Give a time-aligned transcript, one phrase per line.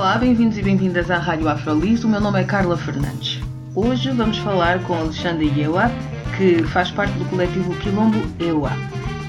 [0.00, 2.04] Olá, bem-vindos e bem-vindas à Rádio Afrolis.
[2.04, 3.38] O meu nome é Carla Fernandes.
[3.74, 5.90] Hoje vamos falar com Alexandre Iewa,
[6.38, 8.72] que faz parte do coletivo Quilombo Ewa.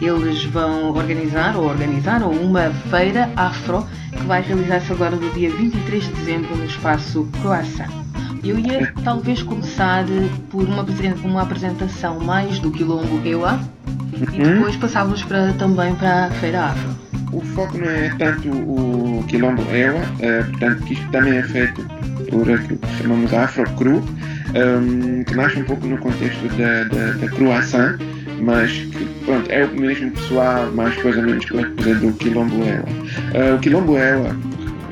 [0.02, 6.06] Eles vão organizar ou organizaram uma feira afro que vai realizar-se agora no dia 23
[6.06, 7.92] de dezembro no espaço Croissant.
[8.42, 10.06] Eu ia talvez começar
[10.50, 10.86] por uma,
[11.26, 13.60] uma apresentação mais do Quilombo Ewa
[14.14, 14.54] e Uhum.
[14.54, 17.01] depois passávamos para, também para a feira afro.
[17.34, 21.82] O foco não é tanto o quilombo Ewa, eh, portanto que isto também é feito
[22.30, 24.04] por aquilo que chamamos Afro Cru,
[24.54, 27.28] ehm, que nasce um pouco no contexto da, da, da
[28.42, 32.86] mas que pronto, é o mesmo pessoal, mais coisa menos coisa do quilombo Ewa.
[33.34, 34.36] Eh, o quilombo Ewa,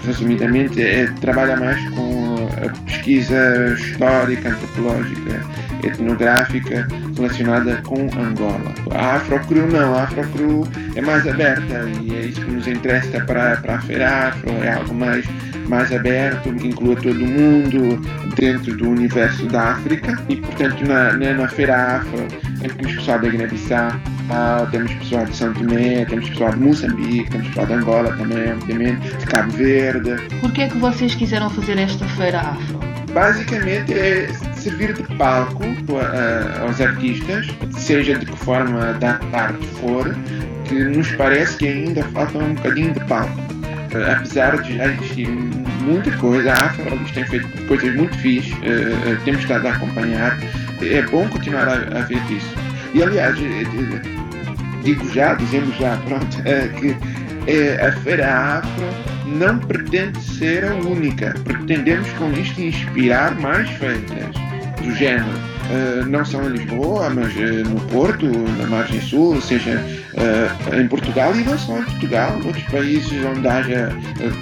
[0.06, 5.45] resumidamente, é, trabalha mais com a pesquisa histórica, antropológica,
[5.83, 8.73] etnográfica relacionada com Angola.
[8.91, 13.58] A Afrocru não, a Afrocru é mais aberta e é isso que nos interessa para,
[13.58, 15.25] para a Feira Afro, é algo mais,
[15.67, 18.00] mais aberto, inclui todo mundo
[18.35, 22.27] dentro do universo da África e, portanto, na, na, na Feira Afro
[22.59, 23.91] temos pessoal da Guiné-Bissau,
[24.72, 29.17] temos pessoal de São Tomé, temos pessoal de Moçambique, temos pessoal de Angola também, obviamente,
[29.17, 30.16] de Cabo Verde.
[30.41, 32.80] Por que é que vocês quiseram fazer esta feira afro?
[33.13, 40.16] Basicamente é servir de palco uh, aos artistas, seja de que forma da arte for,
[40.66, 43.39] que nos parece que ainda falta um bocadinho de palco.
[43.93, 45.29] Uh, apesar de já existir
[45.81, 50.38] muita coisa, a Afro tem feito coisas muito fixe, uh, temos estado a acompanhar,
[50.81, 52.53] é bom continuar a, a ver isso.
[52.94, 53.35] E aliás,
[54.84, 56.38] digo já, dizemos já, pronto,
[56.79, 56.95] que
[57.81, 58.84] a Feira Afro
[59.25, 61.34] não pretende ser a única.
[61.44, 64.48] Pretendemos com isto inspirar mais feiras
[64.89, 65.29] do género.
[65.69, 70.88] Uh, não só em Lisboa, mas uh, no Porto, na margem sul, seja uh, em
[70.88, 73.95] Portugal e não só em Portugal, outros países onde haja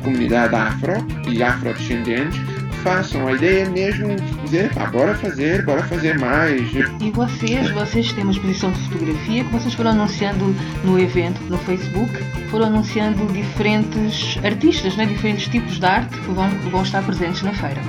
[0.03, 0.93] comunidade afro
[1.27, 2.39] e afrodescendentes,
[2.81, 3.27] façam.
[3.27, 4.15] A ideia mesmo
[4.45, 6.61] dizer, pá, bora fazer, bora fazer mais.
[7.01, 10.55] E vocês, vocês têm uma exposição de fotografia que vocês foram anunciando
[10.85, 12.13] no evento, no Facebook,
[12.49, 15.05] foram anunciando diferentes artistas, né?
[15.05, 17.81] diferentes tipos de arte que vão, que vão estar presentes na feira.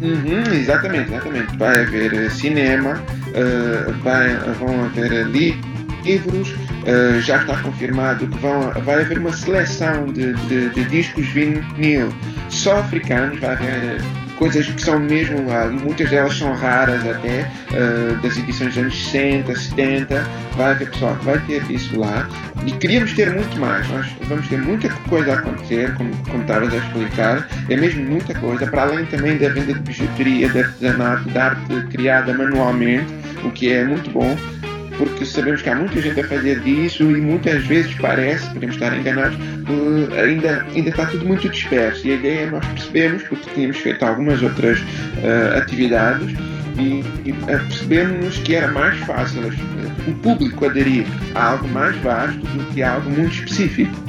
[0.00, 1.56] Uhum, exatamente, exatamente.
[1.56, 9.02] Vai haver cinema, uh, vai, vão haver livros, uh, já está confirmado que vão, vai
[9.02, 12.08] haver uma seleção de, de, de discos vinil
[12.48, 14.00] só africanos, vai haver
[14.38, 15.36] coisas que são mesmo,
[15.82, 20.26] muitas delas são raras até, uh, das edições dos anos 60, 70,
[20.56, 22.28] vai haver pessoal vai ter isso lá.
[22.64, 26.10] E queríamos ter muito mais, nós vamos ter muita coisa a acontecer, como
[26.40, 30.58] estavas a explicar, é mesmo muita coisa, para além também da venda de bijuteria, de
[30.60, 33.12] artesanato, de arte criada manualmente,
[33.44, 34.36] o que é muito bom,
[34.98, 38.96] porque sabemos que há muita gente a fazer disso e muitas vezes parece, podemos estar
[38.96, 42.06] enganados, uh, ainda, ainda está tudo muito disperso.
[42.06, 46.36] E a ideia é nós percebemos, porque tínhamos feito algumas outras uh, atividades,
[46.78, 49.42] e, e percebemos que era mais fácil
[50.06, 51.04] o público aderir
[51.34, 54.07] a algo mais vasto do que a algo muito específico.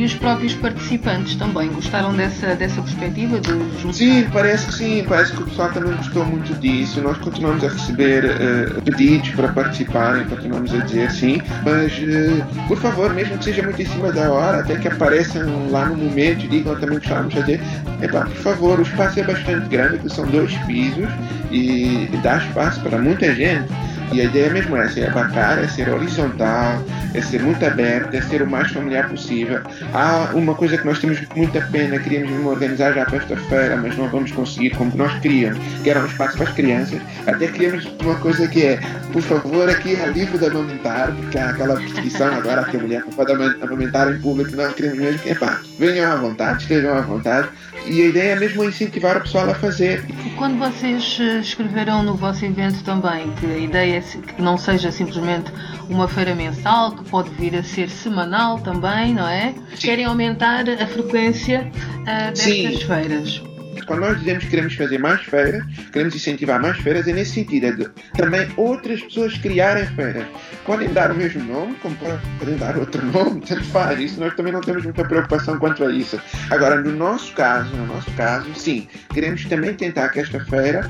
[0.00, 3.50] E os próprios participantes também gostaram dessa, dessa perspectiva de
[3.82, 3.92] juntar?
[3.92, 7.02] Sim, parece que sim, parece que o pessoal também gostou muito disso.
[7.02, 12.78] Nós continuamos a receber uh, pedidos para participarem, continuamos a dizer sim, mas uh, por
[12.78, 16.46] favor, mesmo que seja muito em cima da hora, até que apareçam lá no momento
[16.46, 17.60] e digam também gostávamos de fazer,
[18.00, 21.10] epá, por favor, o espaço é bastante grande, que são dois pisos
[21.50, 23.68] e dá espaço para muita gente.
[24.12, 26.82] E a ideia mesmo é abarcar, é ser horizontal,
[27.14, 29.60] é ser muito aberto, é ser o mais familiar possível.
[29.94, 33.76] Há uma coisa que nós temos muita pena, queríamos mesmo organizar já para esta feira,
[33.76, 37.00] mas não vamos conseguir como nós queríamos, que era um espaço para as crianças.
[37.26, 38.80] Até queríamos uma coisa que é,
[39.12, 43.00] por favor, aqui é livre de amamentar, porque há aquela perseguição agora que a mulher
[43.02, 47.00] não pode amamentar em público, não queremos mesmo que, epá, venham à vontade, estejam à
[47.00, 47.48] vontade.
[47.86, 50.04] E a ideia é mesmo incentivar o pessoal a fazer.
[50.36, 55.50] Quando vocês escreveram no vosso evento também que a ideia é que não seja simplesmente
[55.88, 59.54] uma feira mensal, que pode vir a ser semanal também, não é?
[59.74, 59.88] Sim.
[59.88, 61.70] Querem aumentar a frequência
[62.02, 62.86] uh, destas Sim.
[62.86, 63.49] feiras.
[63.84, 67.66] Quando nós dizemos que queremos fazer mais feiras, queremos incentivar mais feiras, é nesse sentido,
[67.66, 70.26] é de também outras pessoas criarem feiras.
[70.64, 71.96] Podem dar o mesmo nome, como
[72.38, 73.98] podem dar outro nome, tanto faz.
[73.98, 76.20] Isso nós também não temos muita preocupação quanto a isso.
[76.50, 80.88] Agora, no nosso caso, no nosso caso, sim, queremos também tentar que esta feira,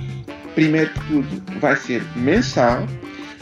[0.54, 2.86] primeiro que tudo, vai ser mensal,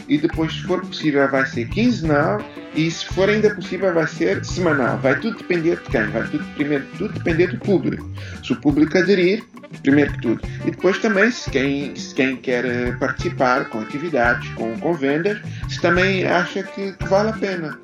[0.09, 2.41] e depois, se for possível, vai ser quinzenal
[2.75, 4.97] e se for ainda possível vai ser semanal.
[4.97, 6.07] Vai tudo depender de quem?
[6.07, 8.09] Vai tudo, primeiro tudo depender do público.
[8.43, 9.43] Se o público aderir,
[9.83, 10.41] primeiro que tudo.
[10.65, 15.39] E depois também, se quem, se quem quer eh, participar com atividades, com, com vendas,
[15.69, 17.79] se também acha que, que vale a pena.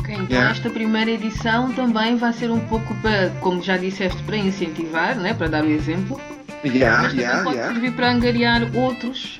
[0.00, 0.50] Ok, então yeah.
[0.50, 5.34] esta primeira edição também vai ser um pouco para, como já disseste, para incentivar, né?
[5.34, 6.18] para dar o exemplo.
[6.64, 7.72] Yeah, mas yeah, pode yeah.
[7.72, 9.38] servir para angariar outros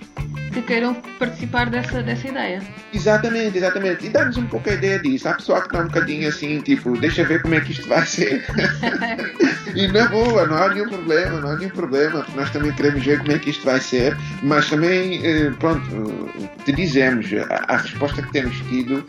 [0.58, 2.62] que queiram participar dessa, dessa ideia.
[2.92, 4.06] Exatamente, exatamente.
[4.06, 5.28] E dá-nos um pouco a ideia disso.
[5.28, 8.04] Há pessoal que está um bocadinho assim, tipo, deixa ver como é que isto vai
[8.04, 8.44] ser.
[9.74, 13.18] e na boa, não há nenhum problema, não há nenhum problema, nós também queremos ver
[13.18, 16.28] como é que isto vai ser, mas também, eh, pronto,
[16.64, 19.04] te dizemos, a, a resposta que temos tido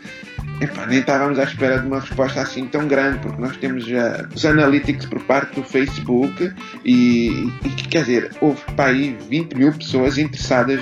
[0.88, 4.44] nem estávamos à espera de uma resposta assim tão grande, porque nós temos já os
[4.44, 6.52] analytics por parte do Facebook
[6.84, 10.80] e, e quer dizer, houve para aí 20 mil pessoas interessadas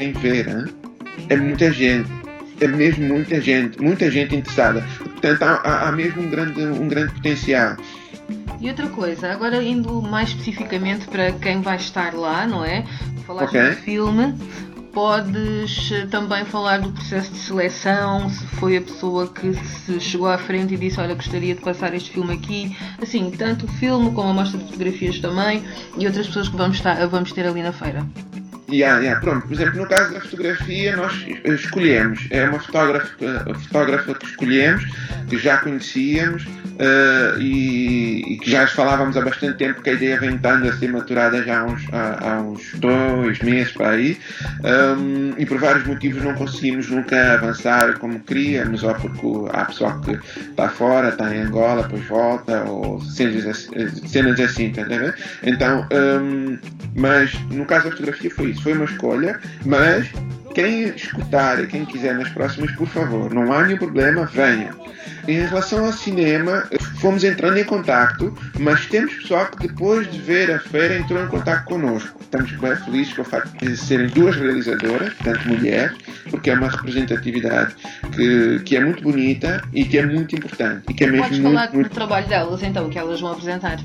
[0.00, 0.48] em ver.
[0.48, 0.64] Hein?
[1.28, 2.08] É muita gente.
[2.60, 4.84] É mesmo muita gente, muita gente interessada.
[4.98, 7.76] Portanto, há, há mesmo um grande, um grande potencial.
[8.60, 12.84] E outra coisa, agora indo mais especificamente para quem vai estar lá, não é?
[13.26, 13.60] Falar Ok.
[13.70, 14.34] do filme,
[14.92, 20.26] podes eh, também falar do processo de seleção, se foi a pessoa que se chegou
[20.28, 24.10] à frente e disse, olha, gostaria de passar este filme aqui, assim, tanto o filme
[24.12, 25.62] como a mostra de fotografias também,
[25.96, 28.04] e outras pessoas que vamos, estar, vamos ter ali na feira.
[28.70, 33.08] Yeah, yeah, pronto, por exemplo, no caso da fotografia, nós escolhemos, é uma fotógrafa,
[33.62, 34.84] fotógrafa que escolhemos,
[35.26, 40.20] que já conhecíamos uh, e, e, que já falávamos há bastante tempo que a ideia
[40.20, 44.18] vem estando a ser maturada já há uns, há, há uns dois meses para aí,
[44.62, 49.98] um, e por vários motivos não conseguimos nunca avançar como queríamos, ou porque há pessoal
[50.02, 53.70] que está fora, está em Angola, depois volta, ou cenas,
[54.06, 54.74] cenas assim?
[55.42, 56.58] Então, um,
[56.94, 60.08] mas no caso da fotografia foi isso foi uma escolha, mas
[60.54, 64.74] quem escutar e quem quiser nas próximas, por favor, não há nenhum problema, venha.
[65.28, 66.64] Em relação ao cinema,
[67.00, 71.28] fomos entrando em contacto, mas temos pessoal que depois de ver a feira entrou em
[71.28, 72.18] contacto connosco.
[72.20, 75.96] Estamos bem felizes com o facto de serem duas realizadoras, portanto mulheres,
[76.30, 77.74] porque é uma representatividade
[78.12, 80.84] que, que é muito bonita e que é muito importante.
[80.88, 81.88] E que é mesmo muito, falar muito...
[81.88, 83.78] do trabalho delas, então, que elas vão apresentar.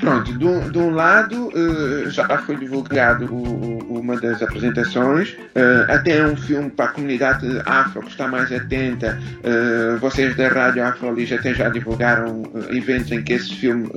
[0.00, 5.90] Pronto, de de um lado uh, já foi divulgado o, o, uma das apresentações, uh,
[5.90, 9.18] até um filme para a comunidade afro que está mais atenta.
[9.38, 13.90] Uh, vocês da Rádio Afro ali até já divulgaram eventos em que esse filme,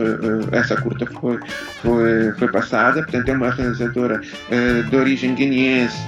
[0.51, 1.39] essa curta foi,
[1.81, 3.01] foi, foi passada.
[3.03, 4.21] Portanto, é uma realizadora
[4.89, 5.99] de origem guineense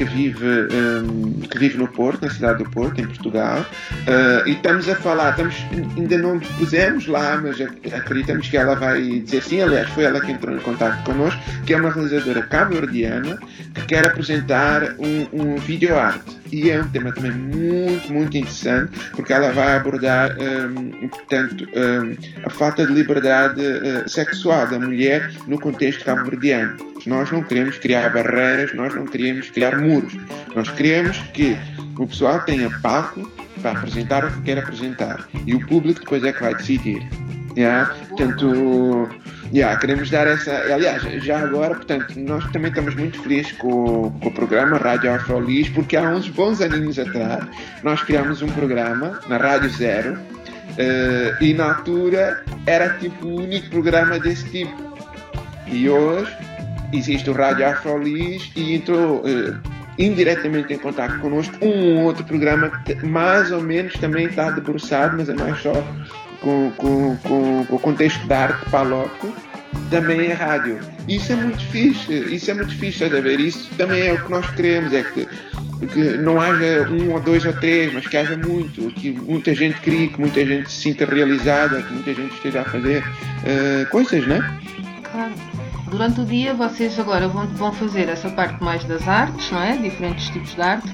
[0.00, 4.52] que vive, um, que vive no Porto, na cidade do Porto, em Portugal, uh, e
[4.52, 5.54] estamos a falar, estamos,
[5.94, 10.32] ainda não pusemos lá, mas acreditamos que ela vai dizer sim, aliás, foi ela que
[10.32, 13.38] entrou em contato connosco, que é uma realizadora cabo-verdiana
[13.74, 16.39] que quer apresentar um, um vídeo arte.
[16.52, 22.44] E é um tema também muito, muito interessante, porque ela vai abordar, um, portanto, um,
[22.44, 26.76] a falta de liberdade uh, sexual da mulher no contexto cabo-verdiano.
[27.06, 30.16] Nós não queremos criar barreiras, nós não queremos criar muros.
[30.54, 31.56] Nós queremos que
[31.98, 33.30] o pessoal tenha palco
[33.62, 35.28] para apresentar o que quer apresentar.
[35.46, 37.06] E o público depois é que vai decidir.
[37.56, 37.92] Yeah?
[38.08, 39.08] Portanto,
[39.52, 40.52] yeah, queremos dar essa.
[40.72, 45.68] Aliás, já agora, portanto, nós também estamos muito felizes com, com o programa Rádio Afrolis,
[45.70, 47.44] porque há uns bons aninhos atrás
[47.82, 53.68] nós criamos um programa na Rádio Zero uh, e na altura era tipo o único
[53.70, 54.90] programa desse tipo.
[55.66, 56.32] E hoje
[56.92, 59.22] existe o Rádio Afrolis e entrou.
[59.24, 65.18] Uh, indiretamente em contato connosco um outro programa que mais ou menos também está debruçado,
[65.18, 65.74] mas é mais só
[66.40, 69.32] com, com, com, o contexto da arte paloco,
[69.90, 70.78] também é rádio.
[71.08, 73.40] Isso é muito fixe, isso é muito fixe, estás a ver?
[73.40, 75.28] Isso também é o que nós queremos, é que,
[75.86, 79.80] que não haja um ou dois ou três, mas que haja muito, que muita gente
[79.80, 84.26] crie, que muita gente se sinta realizada, que muita gente esteja a fazer uh, coisas,
[84.26, 84.58] né?
[85.10, 85.32] Claro.
[85.90, 89.76] Durante o dia vocês agora vão, vão fazer essa parte mais das artes, não é?
[89.76, 90.88] Diferentes tipos de arte.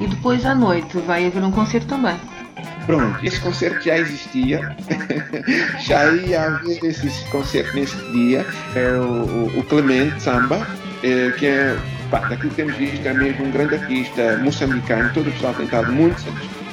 [0.00, 2.16] E depois à noite vai haver um concerto também.
[2.86, 4.76] Pronto, esse concerto já existia,
[5.86, 10.66] já ia haver esse concerto nesse dia, é o, o Clemente Samba,
[11.02, 11.76] é, que é,
[12.10, 15.64] pá, daquilo que temos visto, é mesmo um grande artista moçambicano, todo o pessoal tem
[15.64, 16.22] estado muito,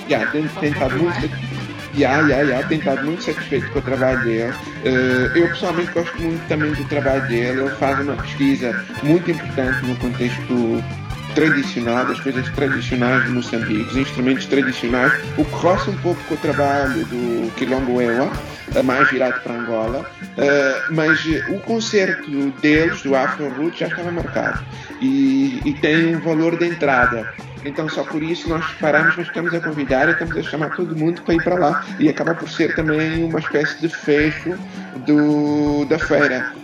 [0.09, 1.51] já, tem, tem estado muito
[1.93, 4.53] Já, já, já, tem estado muito satisfeito com o trabalho dele.
[4.85, 7.61] Uh, eu pessoalmente gosto muito também do trabalho dele.
[7.61, 10.83] Ele faz uma pesquisa muito importante no contexto
[11.33, 16.35] tradicional, das coisas tradicionais de Moçambique, os instrumentos tradicionais, o que roça um pouco com
[16.35, 18.31] o trabalho do Quilombo Ewa,
[18.83, 21.19] mais virado para Angola, uh, mas
[21.49, 24.63] o concerto deles, do Afro Root, já estava marcado
[25.01, 27.33] e, e tem um valor de entrada.
[27.65, 30.95] Então, só por isso nós paramos, mas estamos a convidar e estamos a chamar todo
[30.95, 31.85] mundo para ir para lá.
[31.99, 34.57] E acaba por ser também uma espécie de fecho
[35.05, 36.60] do, da feira.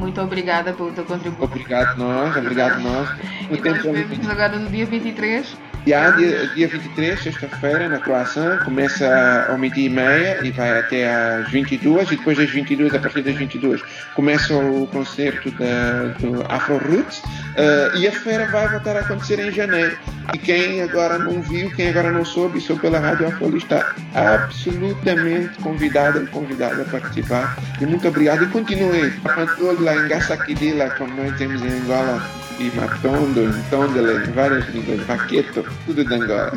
[0.00, 1.44] Muito obrigada pelo teu contributo.
[1.44, 3.10] Obrigado nós, obrigado nós.
[3.50, 7.98] O e nós vemos agora no dia 23 e há dia, dia 23, sexta-feira, na
[7.98, 12.94] Croácia, começa ao meio-dia e meia e vai até às 22 e depois das 22,
[12.94, 13.82] a partir das 22,
[14.14, 19.38] começa o concerto da, do Afro Roots uh, e a feira vai voltar a acontecer
[19.38, 19.96] em janeiro.
[20.34, 25.58] E quem agora não viu, quem agora não soube, soube pela Rádio Afro está absolutamente
[25.60, 27.56] convidado e convidado a participar.
[27.80, 29.10] E muito obrigado e continue.
[29.22, 32.22] Quando lá em Gaçaquidila, como nós temos em Angola,
[32.60, 36.52] e Matondo, Tondela, várias línguas, Vaqueto, tudo de Angola.